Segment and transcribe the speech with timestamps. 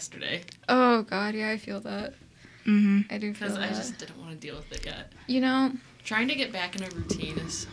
[0.00, 2.14] yesterday Oh God, yeah, I feel that.
[2.64, 3.76] hmm I do feel because I that.
[3.76, 5.12] just didn't want to deal with it yet.
[5.26, 5.72] You know,
[6.04, 7.66] Trying to get back in a routine is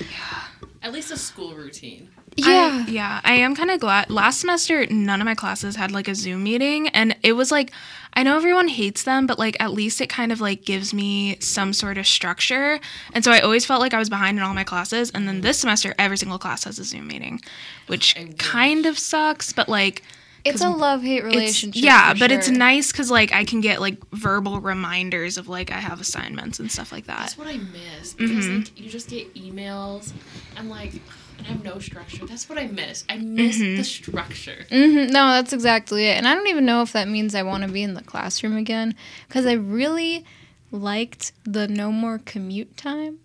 [0.00, 0.44] yeah.
[0.82, 2.08] at least a school routine.
[2.36, 2.84] yeah.
[2.86, 4.08] I, yeah, I am kind of glad.
[4.10, 7.70] Last semester, none of my classes had like a Zoom meeting, and it was like,
[8.14, 11.36] I know everyone hates them, but like at least it kind of like gives me
[11.40, 12.80] some sort of structure.
[13.12, 15.10] And so I always felt like I was behind in all my classes.
[15.14, 17.40] And then this semester, every single class has a Zoom meeting,
[17.86, 18.36] which I wish.
[18.38, 20.02] kind of sucks, but like.
[20.46, 21.82] It's a love hate It's, relationship.
[21.82, 25.70] yeah, for but it's nice because like I can get like verbal reminders of like
[25.70, 27.18] I have assignments and stuff like that.
[27.20, 28.56] That's what I miss because Mhm.
[28.58, 30.12] like you just get emails
[30.56, 30.92] and like
[31.38, 32.24] and I have no structure.
[32.26, 33.04] That's what I miss.
[33.10, 33.76] I miss Mhm.
[33.76, 34.66] the structure.
[34.70, 36.16] hmm No, that's exactly it.
[36.16, 38.56] And I don't even know if that means I want to be in the classroom
[38.56, 38.94] again
[39.28, 40.24] because I really
[40.70, 43.18] liked the no more commute time.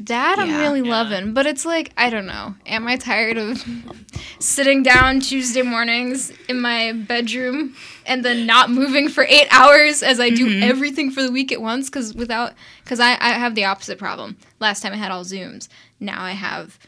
[0.00, 0.60] That I'm Yeah.
[0.60, 0.90] really Yeah.
[0.90, 2.54] loving, but it's like I don't know.
[2.66, 3.64] Am I tired of
[4.38, 7.74] sitting down Tuesday mornings in my bedroom
[8.06, 10.62] and then not moving for eight hours as I do Mhm.
[10.62, 11.90] everything for the week at once?
[11.90, 14.36] Because without, because I, I have the opposite problem.
[14.60, 15.68] Last time I had all Zooms.
[15.98, 16.78] Now I have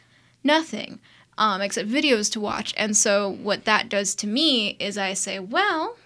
[0.45, 1.01] nothing
[1.37, 2.73] um, except videos to watch.
[2.77, 5.97] And so what that does to me is I say, well,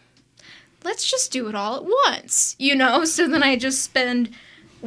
[0.85, 3.05] let's just do it all at once, you know?
[3.15, 4.31] So then I just spend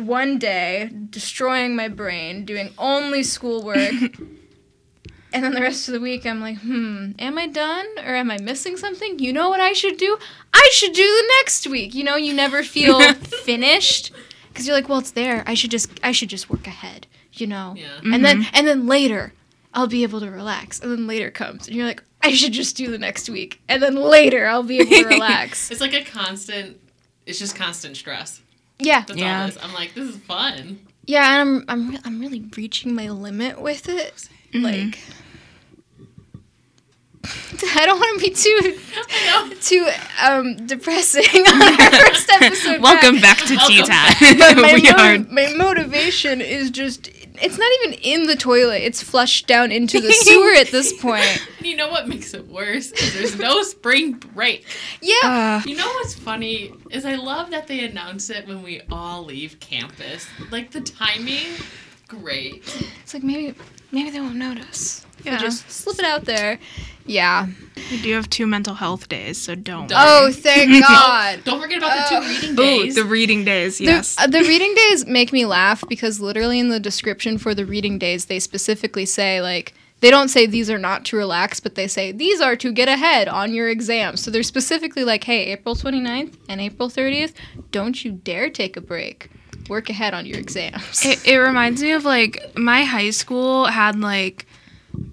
[0.06, 3.78] one day destroying my brain, doing only schoolwork.
[5.34, 8.32] and then the rest of the week, I'm like, hmm, am I done or am
[8.32, 9.20] I missing something?
[9.20, 10.18] You know what I should do?
[10.54, 11.94] I should do the next week.
[11.96, 14.12] You know, you never feel finished
[14.50, 15.44] because you're like, well, it's there.
[15.46, 17.08] I should just, I should just work ahead.
[17.34, 18.00] You know, Yeah.
[18.04, 19.32] and then and then later,
[19.72, 20.80] I'll be able to relax.
[20.80, 23.62] And then later comes, and you're like, I should just do the next week.
[23.70, 25.70] And then later, I'll be able to relax.
[25.70, 26.78] It's like a constant.
[27.28, 28.42] It's just constant stress.
[28.80, 29.42] Yeah, That's Yeah.
[29.42, 29.58] all it is.
[29.64, 30.80] I'm like, this is fun.
[31.06, 34.30] yeah, and I'm I'm I'm really reaching my limit with it.
[34.54, 34.64] Mhm.
[34.64, 35.00] Like,
[37.76, 38.80] I don't want to be too
[39.62, 39.88] too
[40.24, 42.82] um depressing on our first episode.
[42.82, 43.88] Welcome back to Tea Welcome
[44.30, 44.62] But Time.
[44.62, 47.10] my, we are my motivation is just.
[47.42, 48.82] It's not even in the toilet.
[48.84, 51.48] It's flushed down into the sewer at this point.
[51.62, 52.92] You know what makes it worse?
[52.92, 54.66] Is there's no spring break.
[55.02, 55.16] Yeah.
[55.64, 59.24] Uh, You know what's funny is I love that they announce it when we all
[59.26, 60.28] leave campus.
[60.52, 61.48] Like the timing,
[62.08, 62.64] great.
[63.04, 63.56] It's like maybe
[63.92, 65.06] maybe they won't notice.
[65.24, 65.34] Yeah.
[65.34, 65.38] Yeah.
[65.40, 66.60] Just slip it out there.
[67.08, 67.48] Yeah.
[67.92, 69.88] we do have two mental health days, so don't.
[69.88, 69.98] Don't.
[70.00, 71.40] Oh, thank God.
[71.46, 72.22] Don't forget about the Oh.
[72.22, 72.96] two reading Ooh, days.
[72.96, 73.78] the reading days.
[73.78, 74.16] The, Yes.
[74.20, 77.98] uh, the reading days make me laugh because literally in the description for the reading
[77.98, 81.88] days, they specifically say, like, they don't say these are not to relax, but they
[81.88, 84.16] say these are to get ahead on your exam.
[84.18, 87.34] So they're specifically like, hey, April 29th and April 30th,
[87.72, 89.30] don't you dare take a break.
[89.70, 91.06] Work ahead on your exams.
[91.06, 94.46] It, it reminds me of like my high school had like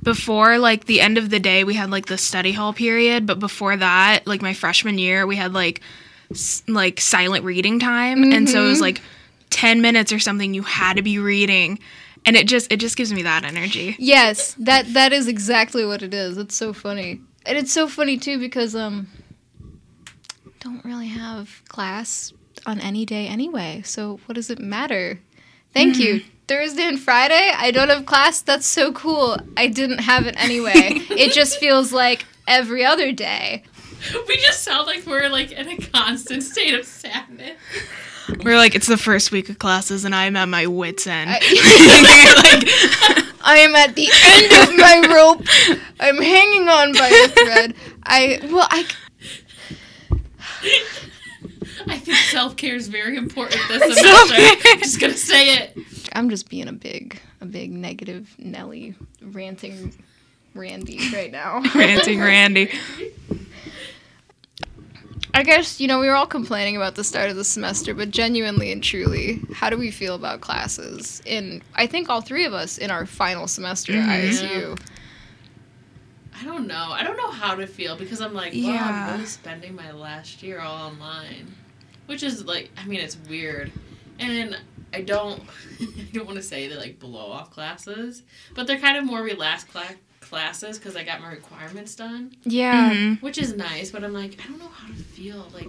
[0.03, 3.39] before like the end of the day we had like the study hall period, but
[3.39, 5.81] before that, like my freshman year, we had like
[6.31, 8.83] s- like silent reading time, and so it was Mhm.
[8.83, 9.03] like
[9.51, 11.79] ten minutes or something you had to be reading,
[12.27, 13.95] and it just it just gives me that energy.
[13.99, 16.39] Yes, that that is exactly what it is.
[16.39, 17.21] It's so funny.
[17.47, 19.09] And it's so funny too because um
[20.61, 22.33] don't really have class
[22.67, 23.83] on any day anyway.
[23.85, 25.21] So what does it matter?
[25.75, 26.03] Thank hmm.
[26.03, 26.23] you.
[26.47, 28.43] Thursday and Friday, I don't have class.
[28.43, 29.39] That's so cool.
[29.57, 30.73] I didn't have it anyway.
[31.11, 33.65] it just feels like every other day.
[34.29, 37.59] we just sound like we're like in a constant state of sadness.
[38.43, 41.31] We're like it's the first week of classes, and I'm at my wits end.
[41.31, 41.35] I-
[43.25, 45.47] like, I am at the end of my rope.
[46.01, 47.75] I'm hanging on by a thread.
[48.03, 48.87] I well, I
[51.95, 54.35] I think self care is very important this semester.
[54.69, 55.79] I'm just gonna say it.
[56.13, 59.95] I'm just being a big, a big negative Nelly ranting
[60.55, 61.63] Randy right now.
[61.75, 62.71] ranting Randy.
[65.37, 68.11] I guess, you know, we were all complaining about the start of the semester, but
[68.11, 72.53] genuinely and truly, how do we feel about classes in, I think all three of
[72.53, 74.29] us in our final semester at Mhm.
[74.31, 74.79] ISU?
[76.41, 76.89] I don't know.
[76.91, 79.07] I don't know how to feel because I'm like, wow, Yeah.
[79.09, 81.53] I'm really spending my last year all online,
[82.07, 83.71] which is like, I mean, it's weird,
[84.19, 84.57] and
[84.93, 85.43] I don't,
[85.81, 88.23] I don't want to say they're like blow off classes,
[88.55, 92.91] but they're kind of more relaxed cla- classes because I got my requirements done, Yeah.
[92.93, 93.23] Mhm.
[93.23, 93.91] which is nice.
[93.91, 95.49] But I'm like, I don't know how to feel.
[95.53, 95.69] Like,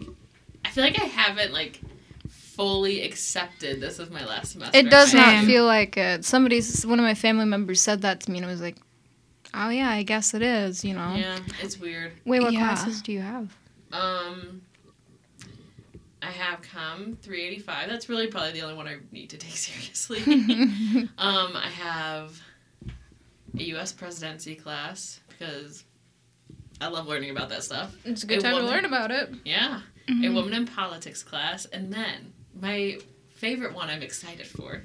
[0.64, 1.82] I feel like I haven't like
[2.30, 4.78] fully accepted this is my last semester.
[4.78, 6.24] It does not feel like it.
[6.24, 8.78] Somebody's, one of my family members said that to me and I was like,
[9.54, 11.16] oh yeah, I guess it is, you know.
[11.16, 12.14] Yeah, it's weird.
[12.24, 12.60] Wait, what Yeah.
[12.60, 13.54] classes do you have?
[13.92, 14.62] Um,
[16.26, 17.90] I have Com 385.
[17.90, 20.20] That's really probably the only one I need to take seriously.
[21.18, 22.40] um, I have
[23.58, 23.92] a U.S.
[23.92, 25.84] presidency class because
[26.82, 27.96] I love learning about that stuff.
[28.04, 29.30] It's a good A time to learn about it.
[29.46, 29.82] Yeah,
[30.24, 33.00] a woman in politics class, and then my
[33.36, 34.82] favorite one I'm excited for,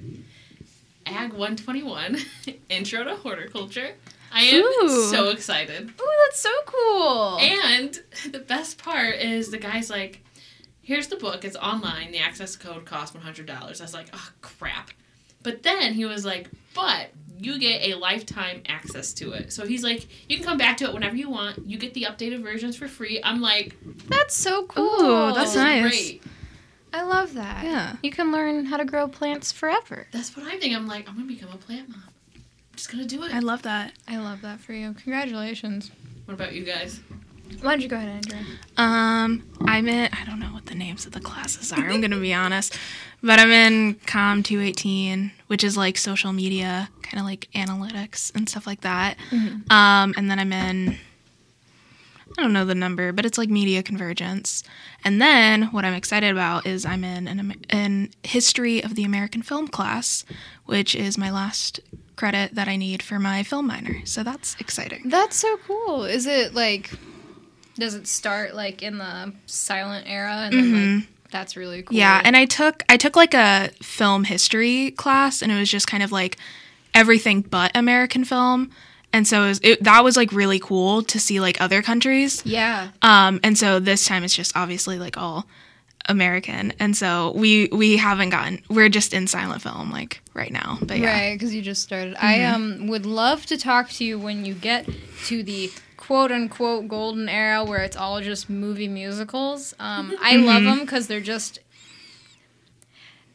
[1.05, 2.17] Ag 121,
[2.69, 3.95] Intro to Horticulture.
[4.31, 5.09] I am Ooh.
[5.09, 5.91] so excited.
[5.99, 7.37] Oh, that's so cool.
[7.39, 7.99] And
[8.31, 10.23] the best part is the guy's like,
[10.81, 13.49] here's the book, it's online, the access code costs $100.
[13.49, 14.91] I was like, oh, crap.
[15.43, 19.51] But then he was like, but you get a lifetime access to it.
[19.51, 21.67] So he's like, you can come back to it whenever you want.
[21.67, 23.19] You get the updated versions for free.
[23.23, 23.75] I'm like,
[24.07, 24.83] that's so cool.
[24.83, 25.81] Ooh, that's this is nice.
[25.81, 26.23] great.
[26.93, 27.63] I love that.
[27.63, 27.95] Yeah.
[28.03, 30.07] You can learn how to grow plants forever.
[30.11, 30.75] That's what I'm thinking.
[30.75, 32.03] I'm like, I'm going to become a plant mom.
[32.35, 32.43] I'm
[32.75, 33.33] just going to do it.
[33.33, 33.93] I love that.
[34.07, 34.93] I love that for you.
[34.93, 35.89] Congratulations.
[36.25, 36.99] what about you guys?
[37.61, 38.41] Why don't you go ahead, Andrea?
[38.77, 40.09] Um, I'm in.
[40.13, 41.89] I don't know what the names of the classes are.
[41.89, 42.77] I'm gonna be honest,
[43.21, 48.47] but I'm in Com 218, which is like social media, kind of like analytics and
[48.49, 49.17] stuff like that.
[49.69, 50.97] Um, and then I'm in.
[52.37, 54.63] I don't know the number, but it's like media convergence.
[55.03, 59.41] And then what I'm excited about is I'm in an, an history of the American
[59.41, 60.23] film class,
[60.65, 61.81] which is my last
[62.15, 64.05] credit that I need for my film minor.
[64.05, 65.09] So that's exciting.
[65.09, 66.05] That's so cool.
[66.05, 66.91] Is it like?
[67.81, 71.97] Does it start like in the silent era and then like that's really cool.
[71.97, 75.87] Yeah, and I took I took like a film history class, and it was just
[75.87, 76.37] kind of like
[76.93, 78.69] everything but American film,
[79.11, 82.45] and so it was, it, that was like really cool to see like other countries.
[82.45, 82.89] yeah.
[83.01, 85.47] Um, and so this time it's just obviously like all
[86.07, 90.77] American, and so we we haven't gotten we're just in silent film like right now,
[90.83, 91.13] but yeah.
[91.13, 92.15] Right, because you just started.
[92.19, 94.87] I um would love to talk to you when you get
[95.25, 95.71] to the
[96.01, 99.75] quote unquote golden era where it's all just movie musicals.
[99.79, 101.59] Um, I love them because they're just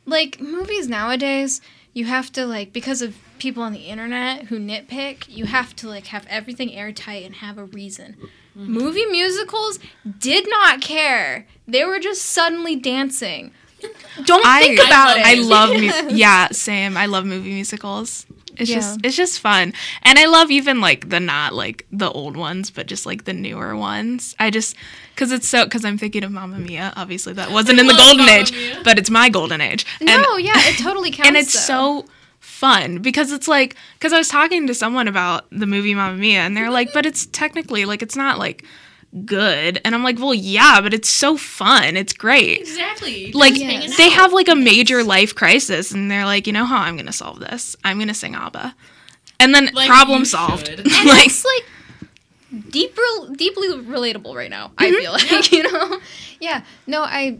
[0.04, 1.60] like movies nowadays.
[1.92, 5.28] You have to like because of people on the internet who nitpick.
[5.28, 8.16] You have to like have everything airtight and have a reason.
[8.56, 9.78] Movie musicals
[10.18, 11.46] did not care.
[11.68, 13.52] They were just suddenly dancing.
[14.24, 15.26] Don't think I, about it.
[15.26, 16.96] I love mu- yeah, same.
[16.96, 18.26] I love movie musicals.
[18.56, 18.76] It's Yeah.
[18.76, 19.72] just it's just fun.
[20.02, 23.32] And I love even like the not like the old ones, but just like the
[23.32, 24.34] newer ones.
[24.38, 24.76] I just
[25.16, 26.92] cuz it's so cuz I'm thinking of Mamma Mia.
[26.96, 28.80] Obviously that wasn't in the golden Mamma age, Mia.
[28.84, 29.84] but it's my golden age.
[30.00, 31.28] And No, yeah, it totally counts.
[31.28, 32.02] and it's though.
[32.02, 32.06] so
[32.40, 36.40] fun because it's like because I was talking to someone about the movie Mamma Mia
[36.40, 38.64] and they're like, but it's technically like it's not like
[39.24, 42.60] good, and I'm like, well, yeah, but it's so fun, it's great.
[42.60, 43.32] Exactly.
[43.32, 46.78] Like hanging they have like a major life crisis, and they're like, you know how
[46.82, 47.76] I'm gonna solve this?
[47.84, 48.74] I'm gonna sing ABBA,
[49.40, 50.68] and then Like problem solved.
[50.70, 54.72] and like it's like deep, rel- deeply relatable right now.
[54.78, 54.96] I Mm-hmm.
[55.00, 56.00] feel like you know,
[56.40, 56.62] yeah.
[56.86, 57.38] No, I,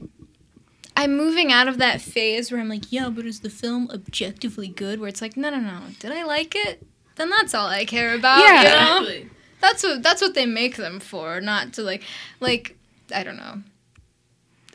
[0.96, 4.68] I'm moving out of that phase where I'm like, yeah, but is the film objectively
[4.68, 4.98] good?
[4.98, 5.78] Where it's like, no, no, no.
[6.00, 6.86] Did I like it?
[7.16, 8.40] Then that's all I care about.
[8.40, 8.62] Yeah.
[8.62, 8.98] you know?
[9.10, 9.30] Exactly.
[9.60, 12.02] That's what that's what they make them for, not to like,
[12.40, 12.76] like
[13.14, 13.62] I don't know.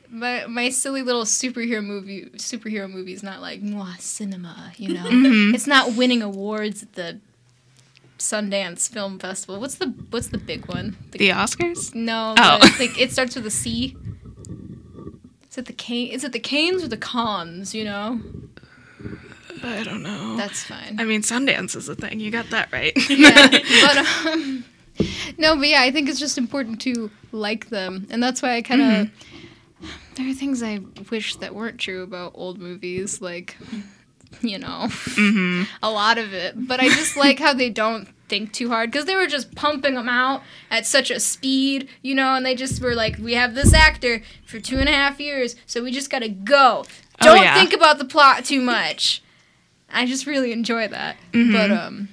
[0.09, 5.03] My my silly little superhero movie superhero movie is not like moi cinema, you know.
[5.05, 5.53] Mhm.
[5.53, 7.19] It's not winning awards at the
[8.17, 9.59] Sundance Film Festival.
[9.59, 10.97] What's the what's the big one?
[11.11, 11.95] The, the Oscars.
[11.95, 12.59] no, Oh.
[12.79, 13.95] like it starts with a C.
[15.49, 16.11] Is it the cane?
[16.11, 17.73] Is it the canes or the cons?
[17.75, 18.21] You know,
[19.63, 20.35] I don't know.
[20.37, 20.97] that's fine.
[20.99, 22.19] I mean, Sundance is a thing.
[22.19, 22.93] You got that right.
[23.09, 23.47] yeah,
[23.81, 23.97] but
[24.33, 24.61] um,
[25.38, 28.61] no, but yeah, I think it's just important to like them, and that's why I
[28.61, 29.09] kind of.
[30.15, 33.57] There are things I wish that weren't true about old movies, like,
[34.41, 36.67] you know, hmm a lot of it.
[36.67, 39.95] But I just like how they don't think too hard because they were just pumping
[39.95, 43.55] them out at such a speed, you know, and they just were like, we have
[43.55, 46.83] this actor for two and a half years, so we just gotta go.
[47.21, 47.55] Oh, Don't yeah.
[47.55, 49.23] think about the plot too much.
[49.91, 51.15] I just really enjoy that.
[51.33, 51.51] Mhm.
[51.53, 52.09] But um,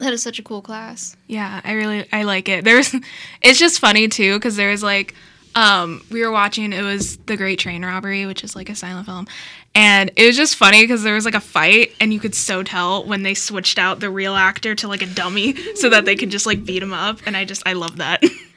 [0.00, 1.16] that is such a cool class.
[1.26, 2.64] Yeah, I really I like it.
[2.64, 2.94] There's
[3.42, 5.14] it's just funny too because there was like
[5.54, 9.06] um we were watching it was The Great Train Robbery, which is like a silent
[9.06, 9.26] film.
[9.74, 12.64] And it was just funny because there was like a fight and you could so
[12.64, 16.16] tell when they switched out the real actor to like a dummy so that they
[16.16, 18.22] could just like beat him up and I just I love that.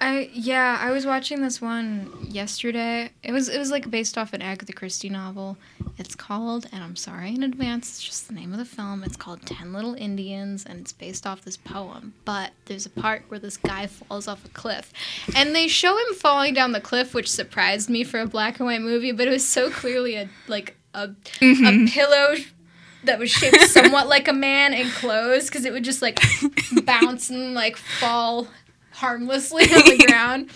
[0.00, 3.10] I yeah, I was watching this one yesterday.
[3.22, 5.58] It was it was like based off an Agatha Christie novel.
[5.98, 9.04] It's called, and I'm sorry in advance, it's just the name of the film.
[9.04, 12.14] It's called Ten Little Indians, and it's based off this poem.
[12.24, 14.90] But there's a part where this guy falls off a cliff,
[15.36, 18.66] and they show him falling down the cliff, which surprised me for a black and
[18.66, 19.12] white movie.
[19.12, 21.86] But it was so clearly a like a a mm-hmm.
[21.86, 22.36] pillow
[23.04, 26.20] that was shaped somewhat like a man in clothes because it would just like
[26.84, 28.48] bounce and like fall
[29.00, 30.50] harmlessly on the ground.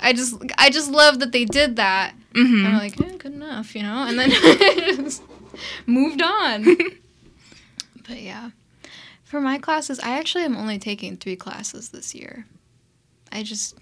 [0.00, 2.14] I just I just love that they did that.
[2.34, 5.22] hmm I'm like, eh, good enough, you know, and then just
[5.86, 6.64] moved on.
[8.08, 8.50] but yeah,
[9.22, 12.46] for my classes, I actually am only taking three classes this year.
[13.32, 13.76] I just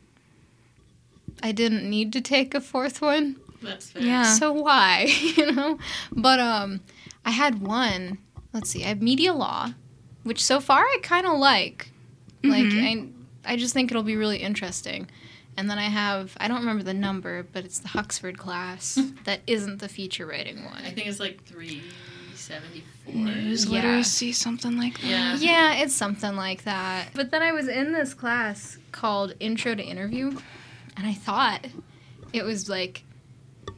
[1.43, 3.37] I didn't need to take a fourth one.
[3.63, 4.03] That's fair.
[4.03, 4.23] Yeah.
[4.25, 5.07] So why?
[5.37, 5.79] you know?
[6.13, 6.81] But um
[7.25, 8.19] I had one,
[8.53, 9.75] let's see, I have media law,
[10.25, 11.91] which so far I kind of like.
[12.45, 12.85] Like Mhm.
[12.85, 13.09] I
[13.45, 15.09] I just think it'll be really interesting.
[15.57, 19.41] And then I have I don't remember the number, but it's the Huxford class that
[19.47, 20.83] isn't the feature writing one.
[20.85, 23.15] I think it's like 374.
[23.15, 23.71] News Yeah.
[23.73, 25.07] literacy, something like that.
[25.07, 25.37] Yeah.
[25.37, 27.09] Yeah, it's something like that.
[27.15, 30.39] But then I was in this class called Intro to Interview,
[30.97, 31.67] and I thought
[32.33, 33.05] it was like,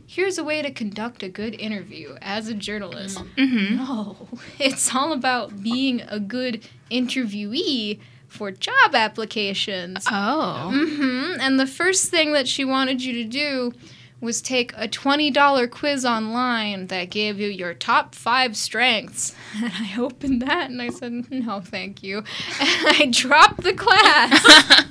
[0.07, 3.19] here's a way to conduct a good interview as a journalist.
[3.37, 3.77] Mm-hmm.
[3.77, 4.29] No,
[4.59, 7.99] it's all about being a good interviewee
[8.35, 10.05] for job applications.
[10.11, 10.71] Oh.
[10.75, 11.41] Mm-hmm.
[11.41, 13.73] And the first thing that she wanted you to do
[14.21, 19.35] was take a $20 quiz online that gave you your top five strengths.
[19.63, 22.19] And I opened that and I said, no, thank you.
[22.61, 24.85] And I dropped the class.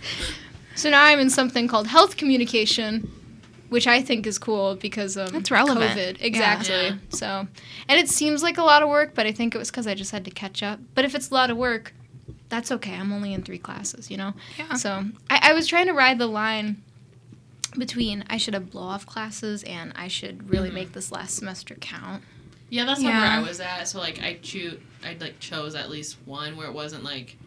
[0.75, 3.11] so now I'm in something called health communication,
[3.69, 6.19] which I think is cool because um, That's relevant.
[6.19, 6.23] COVID.
[6.23, 6.75] Exactly.
[6.75, 6.97] Yeah.
[7.09, 7.47] So,
[7.89, 9.95] and it seems like a lot of work, but I think it was because I
[9.95, 10.79] just had to catch up.
[10.95, 11.93] But if it's a lot of work,
[12.53, 12.93] that's okay.
[12.93, 14.33] I'm only in three classes, you know?
[14.59, 14.75] Yeah.
[14.75, 16.83] So I, I was trying to ride the line
[17.75, 20.73] between I should have blow off classes and I should really Mhm.
[20.75, 22.21] make this last semester count.
[22.69, 23.19] Yeah, that's Yeah.
[23.19, 23.87] where I was at.
[23.87, 27.37] So like I choose, I like chose at least one where it wasn't like,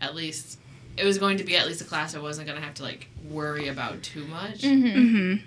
[0.00, 0.60] at least
[0.96, 3.08] it was going to be at least a class I wasn't gonna have to like
[3.28, 4.60] worry about too much.
[4.62, 4.86] Mm-hmm.
[4.86, 5.44] Mm-hmm.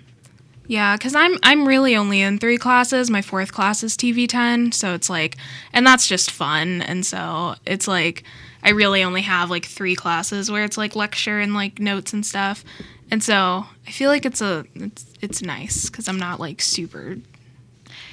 [0.66, 3.10] Yeah, because I'm I'm really only in three classes.
[3.10, 5.36] My fourth class is TV ten, so it's like,
[5.72, 6.80] and that's just fun.
[6.82, 8.24] And so it's like,
[8.62, 12.24] I really only have like three classes where it's like lecture and like notes and
[12.24, 12.64] stuff.
[13.10, 17.18] And so I feel like it's a it's it's nice because I'm not like super.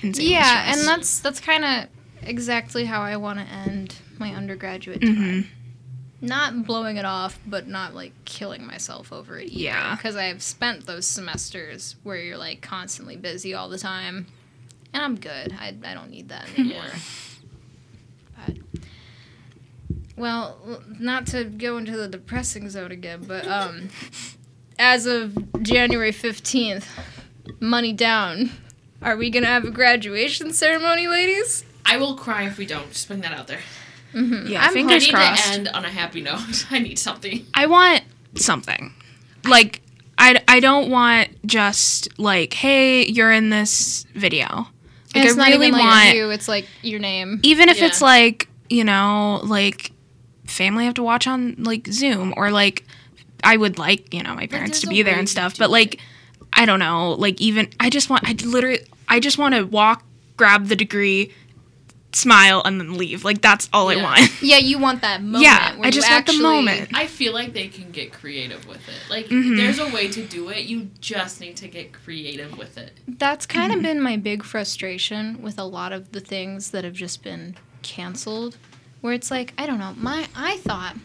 [0.03, 1.88] Yeah, and that's that's kind of
[2.24, 5.15] exactly how I want to end my undergraduate Mhm.
[5.15, 5.48] time.
[6.23, 9.51] Not blowing it off, but not like killing myself over it.
[9.51, 9.95] Yeah.
[9.95, 14.27] because I've spent those semesters where you're like constantly busy all the time,
[14.93, 15.51] and I'm good.
[15.59, 16.83] I I don't need that anymore.
[18.45, 18.57] But,
[20.15, 23.89] well, not to go into the depressing zone again, but um,
[24.77, 26.87] as of January fifteenth,
[27.59, 28.51] money down.
[29.01, 31.65] Are we gonna have a graduation ceremony, ladies?
[31.83, 32.89] I will cry if we don't.
[32.91, 33.61] Just putting that out there.
[34.13, 34.47] Mm-hmm.
[34.47, 35.45] Yeah, I'm fingers I need crossed.
[35.45, 36.65] to end on a happy note.
[36.71, 37.45] I need something.
[37.53, 38.01] I want
[38.35, 38.93] something.
[39.45, 39.81] Like
[40.17, 44.67] I, I don't want just like hey you're in this video.
[45.13, 47.39] And Like it's I not really even like want you; it's like your name.
[47.43, 47.87] even if Yeah.
[47.87, 49.91] it's like you know like
[50.45, 52.85] family have to watch on like Zoom or like
[53.43, 55.99] I would like you know my parents to be there and stuff, but like
[56.53, 60.03] I don't know like even I just want I literally I just want to walk
[60.37, 61.33] grab the degree
[62.13, 64.29] smile and then leave like that's all I want.
[64.41, 65.43] Yeah, you want that moment.
[65.43, 66.89] Yeah, where I you just want the moment.
[66.93, 69.09] I feel like they can get creative with it.
[69.09, 69.55] Like Mhm.
[69.57, 70.65] there's a way to do it.
[70.65, 72.97] You just need to get creative with it.
[73.07, 73.79] That's kind Mm-hmm.
[73.79, 77.55] of been my big frustration with a lot of the things that have just been
[77.81, 78.57] canceled.
[79.01, 80.95] Where it's like, I don't know, my I thought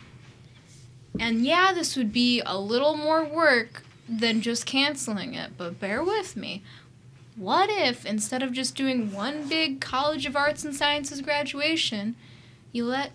[1.18, 6.02] and yeah, this would be a little more work than just canceling it, but bear
[6.04, 6.62] with me.
[7.36, 12.16] What if instead of just doing one big College of Arts and Sciences graduation,
[12.72, 13.12] you let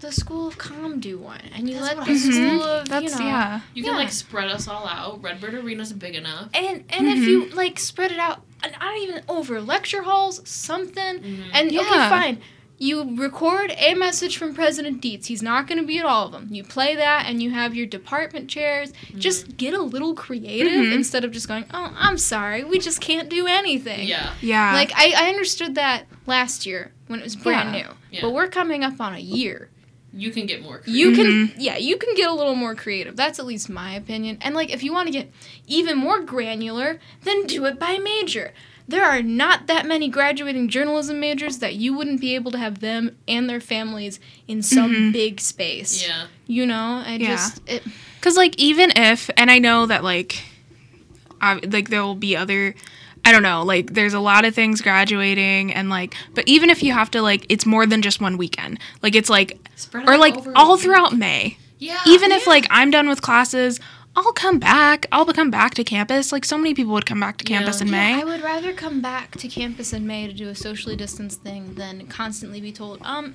[0.00, 2.84] the School of Com do one, and you That's let the I was School of
[2.84, 2.90] Mm-hmm.
[2.90, 3.60] That's you know, yeah.
[3.74, 3.98] You can Yeah.
[3.98, 5.22] like spread us all out.
[5.22, 6.50] Redbird Arena's big enough.
[6.54, 11.18] and and if you like spread it out, I don't even over lecture halls, something.
[11.20, 11.44] Mhm.
[11.52, 12.08] And okay, Yeah.
[12.10, 12.40] fine.
[12.76, 15.28] You record a message from President Dietz.
[15.28, 16.48] He's not going to be at all of them.
[16.50, 18.92] You play that, and you have your department chairs.
[19.16, 20.92] Just get a little creative Mhm.
[20.92, 24.32] instead of just going, "Oh, I'm sorry, we just can't do anything." Yeah.
[24.40, 24.72] Yeah.
[24.74, 27.82] Like I, I understood that last year when it was brand Yeah.
[27.82, 28.20] new, Yeah.
[28.22, 29.70] but we're coming up on a year.
[30.12, 30.94] You can get more creative.
[30.96, 31.54] You can, Mhm.
[31.58, 33.16] yeah, you can get a little more creative.
[33.16, 34.38] That's at least my opinion.
[34.42, 35.32] And like, if you want to get
[35.66, 38.52] even more granular, then do it by major.
[38.86, 42.80] There are not that many graduating journalism majors that you wouldn't be able to have
[42.80, 45.12] them and their families in some Mhm.
[45.12, 46.06] big space.
[46.06, 46.24] Yeah.
[46.46, 47.28] You know, I Yeah.
[47.28, 47.82] just it,
[48.20, 50.42] Because like even if, and I know that like,
[51.40, 52.74] I, like there will be other,
[53.24, 56.82] I don't know, like there's a lot of things graduating and like, but even if
[56.82, 58.78] you have to like, it's more than just one weekend.
[59.02, 61.56] Like it's like, Spread or like all throughout May.
[61.78, 61.98] Yeah.
[62.06, 63.80] Even if like I'm done with classes,
[64.16, 65.06] I'll come back.
[65.10, 66.30] I'll come back to campus.
[66.32, 67.58] Like so many people would come back to Yeah.
[67.58, 68.20] campus in Yeah, May.
[68.20, 71.74] I would rather come back to campus in May to do a socially distanced thing
[71.74, 73.34] than constantly be told, um,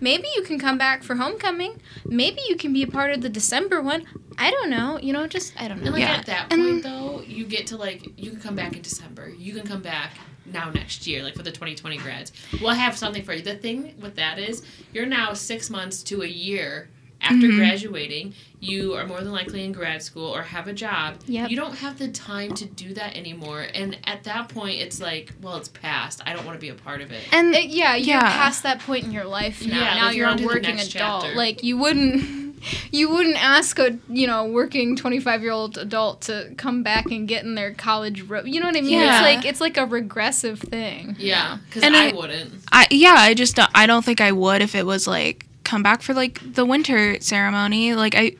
[0.00, 1.80] maybe you can come back for homecoming.
[2.04, 4.04] Maybe you can be a part of the December one.
[4.38, 4.98] I don't know.
[5.02, 5.86] You know, just I don't know.
[5.86, 6.12] And like Yeah.
[6.14, 9.32] at that And- point though, you get to like you can come back in December.
[9.36, 10.12] You can come back
[10.46, 12.32] now next year, like for the 2020 grads.
[12.60, 13.42] We'll have something for you.
[13.42, 16.88] The thing with that is you're now six months to a year
[17.22, 17.56] after Mhm.
[17.56, 21.16] graduating, you are more than likely in grad school or have a job.
[21.26, 21.50] Yep.
[21.50, 23.66] You don't have the time to do that anymore.
[23.74, 26.20] And at that point, it's like, well, it's past.
[26.26, 27.22] I don't want to be a part of it.
[27.32, 28.20] And It- yeah, you're Yeah.
[28.32, 29.78] past that point in your life now.
[29.78, 31.22] Yeah, now like, you're you're a on to the working next adult.
[31.24, 31.36] chapter.
[31.36, 32.40] Like you wouldn't
[32.92, 37.26] you wouldn't ask a you know working 25 year old adult to come back and
[37.26, 38.90] get in their college ro- you know what I mean?
[38.92, 39.14] Yeah.
[39.14, 41.16] It's like it's like a regressive thing.
[41.18, 42.52] Yeah, because And I, I- wouldn't.
[42.70, 45.82] I yeah, I just don't, I don't think I would if it was like come
[45.82, 47.94] back for like the winter ceremony.
[47.94, 48.32] Like I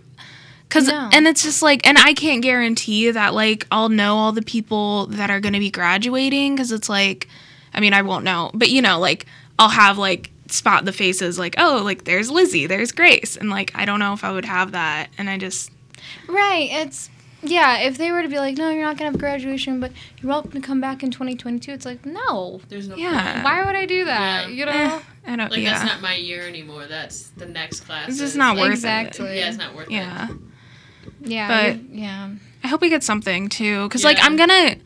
[0.69, 1.09] cuz No.
[1.13, 5.07] and it's just like and I can't guarantee that like I'll know all the people
[5.07, 7.29] that are going to be graduating cuz it's like
[7.73, 9.27] I mean, I won't know, but you know, like
[9.59, 13.71] I'll have like spot the faces like, "Oh, like there's Lizzie, there's Grace." And like
[13.77, 15.71] I don't know if I would have that and I just
[16.29, 16.69] Right.
[16.73, 17.09] It's
[17.43, 20.29] yeah, if they were to be like, no, you're not gonna have graduation, but you're
[20.31, 22.61] welcome to come back in 2022, it's like, no.
[22.69, 23.33] There's no Yeah.
[23.35, 23.45] point.
[23.45, 24.49] Why would I do that?
[24.51, 24.55] Yeah.
[24.55, 24.73] You know?
[24.73, 25.73] eh, I don't Like yeah.
[25.79, 26.87] that's not my year anymore.
[26.87, 28.09] That's the next class.
[28.09, 29.39] it's just not worth Exactly.
[29.39, 30.29] Yeah, it's not worth Yeah.
[30.31, 30.37] it.
[31.23, 31.49] Yeah.
[31.49, 32.31] But- you- yeah.
[32.63, 34.77] I hope we get something too, because like I'm gonna,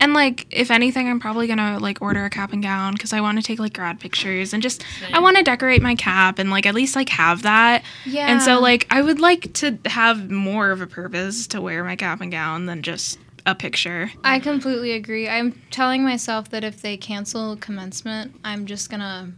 [0.00, 3.20] and like if anything, I'm probably gonna like order a cap and gown because I
[3.20, 6.50] want to take like grad pictures and just I want to decorate my cap and
[6.50, 7.82] like at least like have that.
[8.04, 8.30] Yeah.
[8.30, 11.96] And so like I would like to have more of a purpose to wear my
[11.96, 14.10] cap and gown than just a picture.
[14.24, 15.28] I completely agree.
[15.28, 19.32] I'm telling myself that if they cancel commencement, I'm just gonna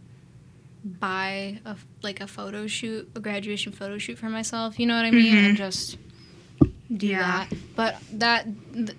[0.83, 4.79] buy a like a photo shoot, a graduation photo shoot for myself.
[4.79, 5.35] You know what I mean?
[5.35, 5.47] Mhm.
[5.49, 5.97] And just
[6.95, 7.19] do Yeah.
[7.49, 7.53] that.
[7.75, 8.47] But that.
[8.73, 8.97] th-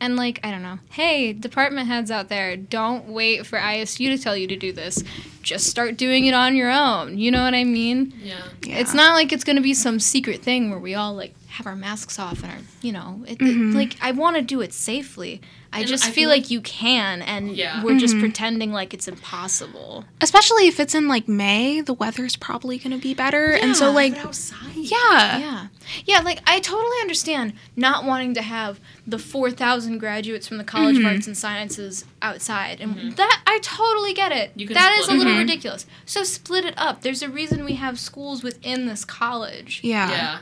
[0.00, 0.78] and like I don't know.
[0.90, 5.02] Hey, department heads out there, don't wait for ISU to tell you to do this.
[5.42, 7.18] Just start doing it on your own.
[7.18, 8.12] You know what I mean?
[8.22, 8.40] Yeah.
[8.64, 8.78] Yeah.
[8.78, 11.76] It's not like it's gonna be some secret thing where we all like have our
[11.76, 13.74] masks off and our, you know, it, it- Mhm.
[13.74, 15.40] like I want to do it safely.
[15.72, 17.82] I And just I feel feel like you can, and Yeah.
[17.84, 18.20] we're just Mhm.
[18.20, 20.04] pretending like it's impossible.
[20.20, 24.16] especially if it's in like May, the weather's probably gonna be better, and so like
[24.18, 24.56] outside.
[24.74, 25.66] yeah, Yeah,
[26.04, 26.20] yeah.
[26.20, 30.96] Like I totally understand not wanting to have the four thousand graduates from the College
[30.96, 31.00] Mhm.
[31.00, 34.52] of Arts and Sciences outside, and that I totally get it.
[34.56, 35.86] You That is a split it little ridiculous.
[36.06, 37.02] So split it up.
[37.02, 39.80] There's a reason we have schools within this college.
[39.82, 40.38] yeah, Yeah.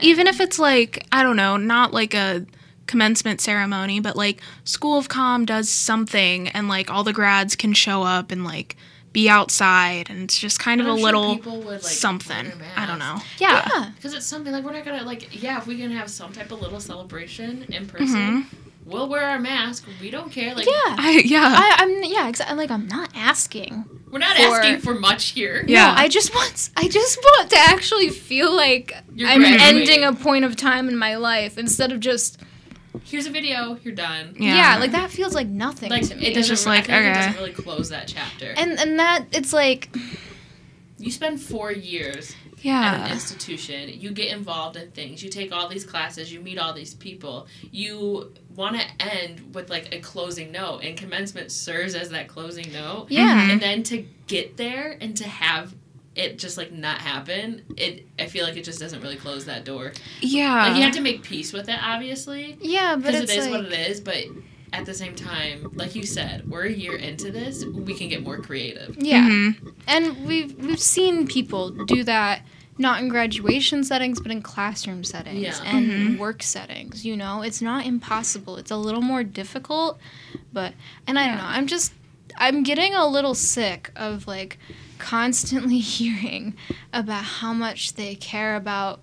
[0.00, 2.46] even if it's like i don't know not like a
[2.86, 7.72] commencement ceremony but like school of com does something and like all the grads can
[7.72, 8.76] show up and like
[9.18, 12.86] be outside and it's just kind of I'm a sure little would, like, something i
[12.86, 13.90] don't know yeah, Yeah.
[13.96, 16.50] Because it's something like we're not gonna like yeah if we can have some type
[16.52, 17.96] of little celebration in mm-hmm.
[17.96, 18.46] person,
[18.88, 19.86] we'll wear our mask.
[20.00, 20.54] We don't care.
[20.54, 20.96] Like yeah.
[20.98, 22.56] I, yeah I, I'm yeah, exactly.
[22.56, 23.84] Like I'm not asking.
[24.10, 25.64] we're not For- asking for much here.
[25.66, 25.86] Yeah.
[25.86, 29.80] No, I just want I just want to actually feel like You're I'm graduating.
[29.80, 32.40] ending a point of time in my life instead of just
[33.04, 33.78] Here's a video.
[33.82, 34.34] You're done.
[34.38, 34.78] yeah, Yeah.
[34.78, 36.26] like that feels like nothing Like to me.
[36.26, 36.48] it doesn't.
[36.48, 37.14] just I like, feel like it okay.
[37.26, 38.54] doesn't really close that chapter.
[38.56, 39.94] and and that it's like
[40.98, 43.88] you spend four years at an yeah institution.
[43.88, 45.22] You get involved in things.
[45.22, 46.32] You take all these classes.
[46.32, 47.46] You meet all these people.
[47.70, 52.72] You want to end with like a closing note, and commencement serves as that closing
[52.72, 53.06] note.
[53.10, 53.48] yeah.
[53.50, 55.72] And then to get there and to have
[56.18, 59.64] it just like not happen, it I feel like it just doesn't really close that
[59.64, 59.92] door.
[60.20, 63.38] yeah Like you have to make peace with it, obviously, Yeah, but because it's it
[63.38, 64.00] is like what it is.
[64.00, 64.24] But
[64.72, 67.64] at the same time, like you said, we're a year into this.
[67.64, 68.96] We can get more creative.
[68.98, 69.26] yeah.
[69.28, 69.72] Mhm.
[69.86, 72.42] And we've we've seen people do that
[72.80, 75.60] not in graduation settings but in classroom settings Yeah.
[75.64, 76.18] and Mhm.
[76.18, 77.42] work settings, you know?
[77.42, 78.56] It's not impossible.
[78.56, 79.98] It's a little more difficult,
[80.52, 80.74] but
[81.06, 81.44] and I don't know.
[81.44, 81.92] I'm just
[82.38, 84.58] I'm getting a little sick of like
[84.98, 86.54] constantly hearing
[86.92, 89.00] about how much they care about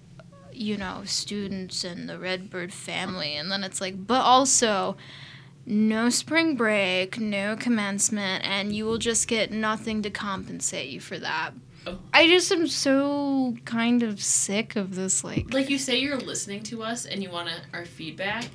[0.52, 4.95] you know, students and the Redbird family and then it's like but also
[5.65, 11.17] no spring break, no commencement, and you will just get nothing to compensate you for
[11.17, 11.52] that.
[11.88, 11.98] Oh.
[12.13, 16.63] I just am so kind of sick of this, like, Like you say, you're listening
[16.63, 18.45] to us and you want our feedback.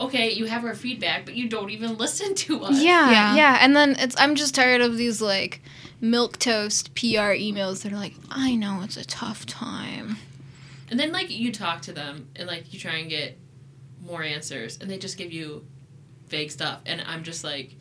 [0.00, 2.80] Okay, you have our feedback, but you don't even listen to us.
[2.80, 3.34] yeah, Yeah.
[3.36, 5.60] yeah, and then it's I'm just tired of these like
[6.00, 10.16] milk toast PR emails that are like, I know it's a tough time.
[10.90, 13.38] And then like you talk to them and like you try and get
[14.04, 15.64] more answers, and they just give you
[16.28, 17.76] vague stuff, and I'm just like,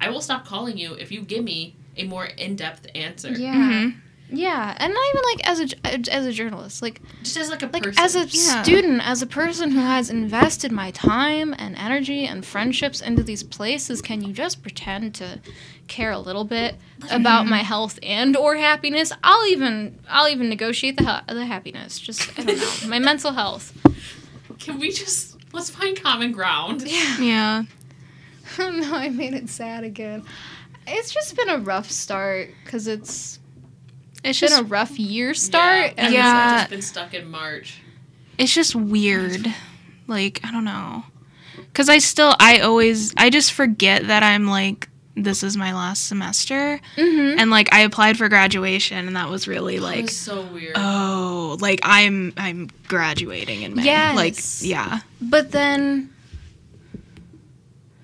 [0.00, 3.32] I will stop calling you if you give me a more in-depth answer.
[3.32, 3.94] Yeah, Mhm.
[4.32, 7.62] Yeah, and not even like as a uh, as a journalist, like Just as like
[7.62, 8.04] a like person.
[8.04, 8.62] as a Yeah.
[8.62, 13.42] student as a person who has invested my time and energy and friendships into these
[13.42, 15.40] places can you just pretend to
[15.88, 16.76] care a little bit
[17.10, 17.50] about mm-hmm.
[17.50, 22.30] my health and or happiness i'll even i'll even negotiate the ha- the happiness just
[22.38, 23.76] i don't know my mental health
[24.60, 26.82] Can we just let's find common ground?
[26.86, 27.62] yeah yeah
[28.60, 30.22] oh no i made it sad again
[30.86, 33.39] it's just been a rough start because it's
[34.22, 35.92] It's been a rough year start.
[35.96, 36.58] Yeah, and Yeah.
[36.58, 37.80] Just been stuck in March.
[38.38, 39.46] it's just weird.
[40.06, 41.04] Like, I don't know.
[41.74, 46.06] Cuz I still I always I just forget that I'm like this is my last
[46.06, 47.36] semester Mhm.
[47.38, 50.72] and like I applied for graduation and that was really like was so weird.
[50.76, 53.84] oh, like I'm I'm graduating in May.
[53.84, 54.16] Yes.
[54.16, 55.00] Like yeah.
[55.20, 56.10] But then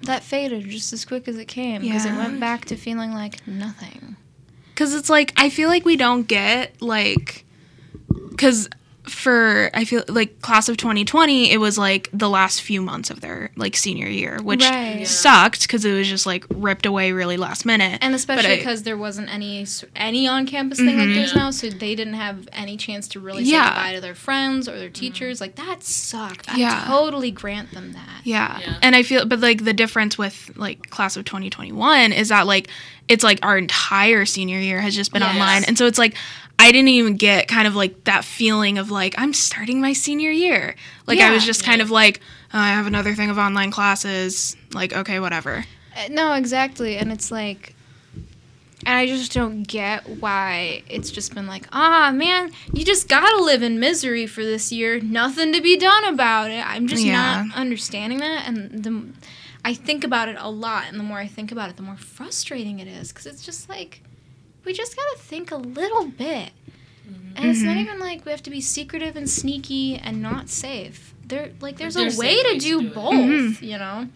[0.02, 3.46] that faded just as quick as it came because it went back to feeling like
[3.46, 4.16] nothing.
[4.76, 7.44] Cuz it's like I feel like we don't get like
[8.36, 8.68] cuz
[9.09, 13.21] for I feel like class of 2020 it was like the last few months of
[13.21, 15.01] their like senior year which Right.
[15.01, 15.05] Yeah.
[15.07, 17.99] sucked cuz it was just like ripped away really last minute.
[18.03, 19.64] And especially because there wasn't any
[19.95, 21.38] any on campus thing like there's mm-hmm.
[21.38, 23.69] now, so they didn't have any chance to really say Yeah.
[23.69, 24.95] goodbye to their friends or their mm-hmm.
[24.95, 25.40] teachers.
[25.40, 26.53] Like that sucked.
[26.53, 26.85] I Yeah.
[26.88, 28.21] totally grant them that.
[28.25, 28.59] Yeah.
[28.61, 28.79] Yeah.
[28.83, 32.69] And I feel but like the difference with like class of 2021 is that like
[33.09, 35.33] it's like our entire senior year has just been Yes.
[35.35, 35.64] online.
[35.64, 36.16] And so it's like
[36.59, 40.31] I didn't even get kind of like that feeling of like I'm starting my senior
[40.31, 40.75] year.
[41.07, 42.21] Like I was just kind of like
[42.55, 44.57] oh, I have another thing of online classes.
[44.73, 45.64] Like okay, whatever.
[45.97, 46.97] Uh, No, exactly.
[46.97, 47.75] And it's like,
[48.85, 53.42] and I just don't get why it's just been like, ah, man, you just gotta
[53.42, 55.01] live in misery for this year.
[55.01, 56.64] Nothing to be done about it.
[56.66, 57.45] I'm just Yeah.
[57.47, 58.47] not understanding that.
[58.49, 59.03] And the,
[59.64, 60.85] I think about it a lot.
[60.88, 63.09] And the more I think about it, the more frustrating it is.
[63.09, 64.03] Because it's just like,
[64.66, 66.50] we just gotta think a little bit.
[67.37, 67.81] And it's not Mhm.
[67.83, 71.14] even like we have to be secretive and sneaky and not safe.
[71.26, 72.94] There, like, there's, There's a way to ways to do, do it.
[72.94, 73.12] both.
[73.14, 73.62] Mhm.
[73.62, 74.09] You know.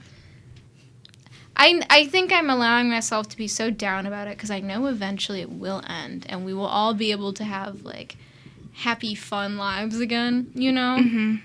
[1.57, 4.87] I I think I'm allowing myself to be so down about it because I know
[4.87, 8.17] eventually it will end and we will all be able to have like
[8.73, 10.51] happy, fun lives again.
[10.55, 10.97] You know.
[11.03, 11.37] hmm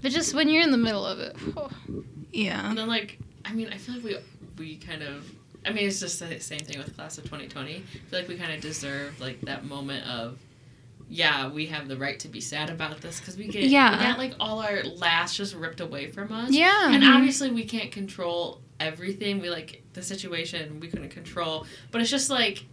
[0.00, 1.70] But just when you're in the middle of it, oh,
[2.32, 2.68] Yeah.
[2.68, 4.16] And then like, I mean, I feel like we
[4.58, 5.24] we kind of.
[5.66, 7.76] I mean, it's just the same thing with class of 2020.
[7.76, 7.78] I
[8.10, 10.38] feel like we kind of deserve like that moment of,
[11.08, 13.96] yeah, we have the right to be sad about this because we get Yeah.
[13.98, 16.50] we got like all our last just ripped away from us.
[16.50, 16.92] yeah.
[16.92, 17.14] And Mhm.
[17.16, 19.40] obviously we can't control everything.
[19.40, 21.66] We like the situation we couldn't control.
[21.90, 22.64] But it's just like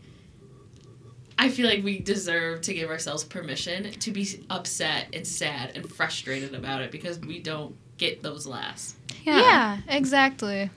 [1.38, 5.90] I feel like we deserve to give ourselves permission to be upset and sad and
[5.92, 8.96] frustrated about it because we don't get those last.
[9.24, 9.40] Yeah.
[9.40, 10.70] yeah, exactly.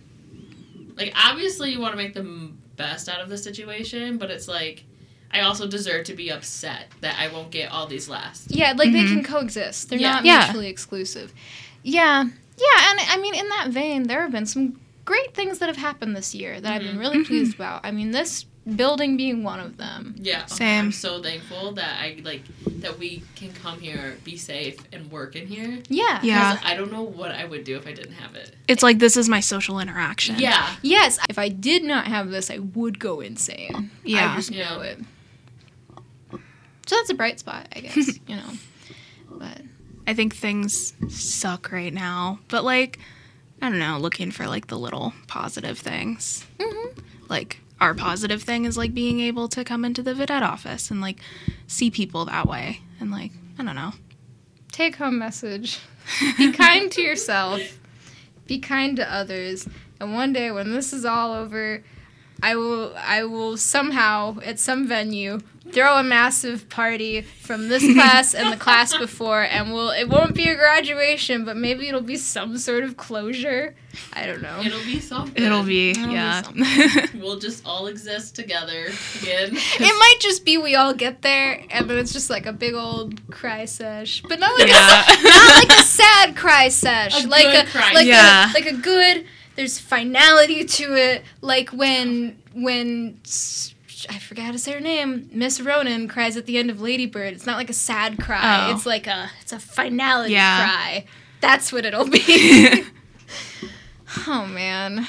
[0.96, 4.84] Like obviously you want to make the best out of the situation, but it's like
[5.32, 8.50] I also deserve to be upset that I won't get all these last.
[8.54, 9.08] Yeah, like they Mhm.
[9.08, 9.88] can coexist.
[9.88, 10.12] They're Yeah.
[10.12, 10.44] not Yeah.
[10.44, 11.32] mutually exclusive.
[11.82, 15.66] Yeah, yeah, and I mean, in that vein, there have been some great things that
[15.66, 17.00] have happened this year that I've been Mhm.
[17.00, 17.26] really Mhm.
[17.26, 17.84] pleased about.
[17.84, 18.46] I mean, this
[18.76, 20.14] building being one of them.
[20.18, 20.46] Yeah.
[20.46, 20.86] Same.
[20.86, 22.42] I'm so thankful that I like
[22.80, 25.80] that we can come here, be safe, and work in here.
[25.88, 26.20] Yeah.
[26.22, 26.54] Yeah.
[26.56, 28.54] 'Cause I don't know what I would do if I didn't have it.
[28.66, 30.38] It's like this is my social interaction.
[30.38, 30.74] Yeah.
[30.82, 33.90] Yes, if I did not have this, I would go insane.
[34.04, 34.32] Yeah.
[34.32, 34.70] I just Yeah.
[34.70, 34.98] know it.
[36.86, 37.96] So that's a bright spot, I guess,
[38.26, 38.50] you know.
[39.30, 39.62] But
[40.06, 42.98] I think things suck right now, but like
[43.62, 46.44] I don't know, looking for like the little positive things.
[46.58, 46.98] mhm.
[47.28, 51.02] Like our positive thing is like being able to come into the Vidette office and
[51.02, 51.20] like
[51.66, 53.92] see people that way and like I don't know.
[54.72, 55.80] take home message.
[56.38, 57.60] Be kind to yourself.
[58.46, 59.68] Be kind to others.
[60.00, 61.84] And one day when this is all over,
[62.42, 65.40] I will I will somehow at some venue
[65.72, 70.34] throw a massive party from this class and the class before and we'll it won't
[70.34, 73.74] be a graduation, but maybe it'll be some sort of closure.
[74.12, 74.60] I don't know.
[74.64, 75.42] It'll be something.
[75.42, 76.42] It'll be It'll be yeah.
[77.14, 78.86] We'll just all exist together
[79.22, 79.50] again.
[79.54, 82.74] It might just be we all get there and then it's just like a big
[82.74, 85.04] old cry sesh, but not like Yeah.
[85.08, 88.50] a, not like a sad cry sesh, A like good a cry like Yeah.
[88.50, 89.24] a like a good.
[89.56, 93.73] There's finality to it, like when when s-
[94.10, 97.06] I forgot how to say her name, Miss Ronan cries at the end of Lady
[97.06, 97.32] Bird.
[97.32, 98.68] It's not like a sad cry.
[98.68, 98.74] Oh.
[98.74, 100.68] It's like a it's a finality Yeah.
[100.68, 101.04] cry.
[101.40, 102.84] That's what it'll be.
[104.26, 105.06] oh man.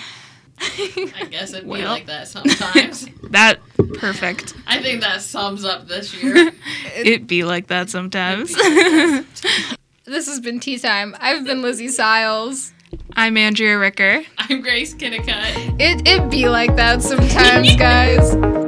[0.60, 1.92] I guess it'd be Well.
[1.92, 3.08] like that sometimes.
[3.32, 3.60] that
[3.96, 4.54] perfect.
[4.68, 6.52] I think that sums up this year.
[6.96, 8.54] it'd be like that sometimes.
[8.56, 11.16] this has been tea time.
[11.20, 12.72] I've been Lizzie Siles.
[13.14, 14.24] I'm Andrea Ricker.
[14.38, 15.80] I'm Grace Kinnicott.
[15.80, 18.65] It it be like that sometimes, guys.